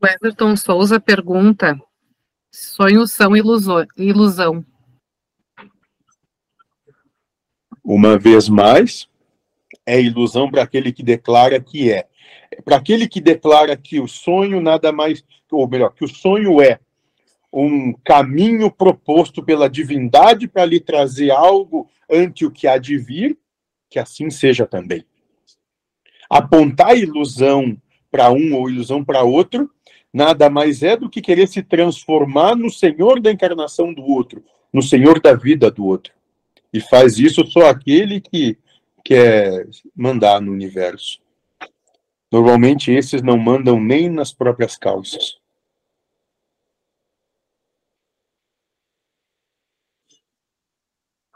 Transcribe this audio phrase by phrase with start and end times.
[0.00, 1.80] O Everton Souza pergunta:
[2.50, 4.64] sonhos são ilusão?
[7.82, 9.08] Uma vez mais,
[9.86, 12.06] é ilusão para aquele que declara que é.
[12.64, 16.78] Para aquele que declara que o sonho nada mais, ou melhor, que o sonho é
[17.52, 23.38] um caminho proposto pela divindade para lhe trazer algo ante o que há de vir,
[23.88, 25.06] que assim seja também.
[26.28, 29.70] Apontar ilusão para um ou ilusão para outro,
[30.12, 34.82] nada mais é do que querer se transformar no senhor da encarnação do outro, no
[34.82, 36.12] senhor da vida do outro.
[36.72, 38.58] E faz isso só aquele que
[39.04, 41.20] quer mandar no universo.
[42.30, 45.38] Normalmente esses não mandam nem nas próprias calças.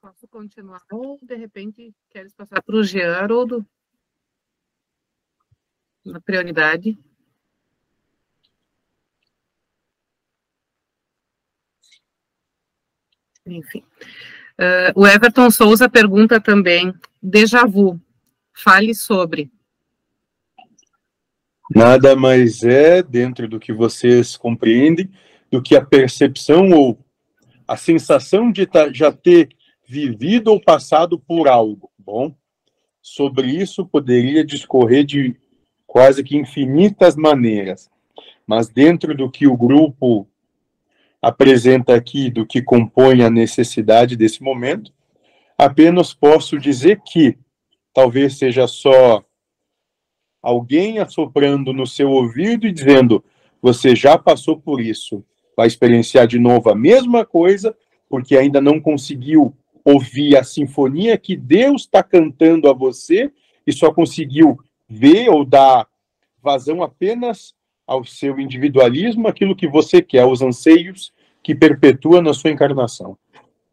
[0.00, 3.66] Posso continuar ou de repente queres passar para o Geraldo?
[6.04, 6.98] Na prioridade.
[13.46, 13.82] Enfim.
[14.58, 18.00] Uh, o Everton Souza pergunta também: déjà vu,
[18.52, 19.50] fale sobre.
[21.74, 25.10] Nada mais é, dentro do que vocês compreendem,
[25.50, 26.98] do que a percepção ou
[27.66, 29.48] a sensação de já ter
[29.86, 31.90] vivido ou passado por algo.
[31.98, 32.34] Bom,
[33.00, 35.36] sobre isso poderia discorrer de
[35.94, 37.88] quase que infinitas maneiras,
[38.44, 40.26] mas dentro do que o grupo
[41.22, 44.92] apresenta aqui, do que compõe a necessidade desse momento,
[45.56, 47.38] apenas posso dizer que
[47.92, 49.22] talvez seja só
[50.42, 53.24] alguém assoprando no seu ouvido e dizendo:
[53.62, 55.24] você já passou por isso,
[55.56, 57.72] vai experienciar de novo a mesma coisa,
[58.08, 63.30] porque ainda não conseguiu ouvir a sinfonia que Deus está cantando a você
[63.64, 64.58] e só conseguiu
[64.88, 65.86] ver ou dar
[66.42, 67.54] vazão apenas
[67.86, 73.18] ao seu individualismo, aquilo que você quer, os anseios que perpetua na sua encarnação.